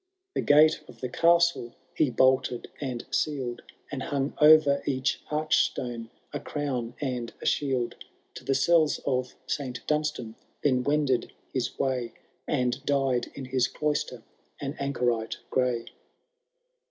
The 0.33 0.41
gate 0.41 0.81
of 0.87 0.99
the 0.99 1.09
castle 1.09 1.75
he 1.93 2.09
bolted 2.09 2.71
and 2.81 3.05
seal*d. 3.11 3.61
And 3.91 4.01
hung 4.01 4.33
o*er 4.41 4.81
each 4.87 5.21
arch 5.29 5.63
stone 5.63 6.09
a 6.33 6.39
crown 6.39 6.95
and 6.99 7.31
a 7.39 7.45
shield; 7.45 7.93
To 8.33 8.43
the 8.43 8.55
cells 8.55 8.97
of 9.05 9.35
St 9.45 9.85
Dunstan 9.85 10.37
then 10.63 10.81
wended 10.81 11.33
his 11.53 11.77
way. 11.77 12.13
And 12.47 12.83
died 12.83 13.29
in 13.35 13.45
his 13.45 13.67
cloister 13.67 14.23
an 14.59 14.73
anchorite 14.79 15.37
gray. 15.51 15.85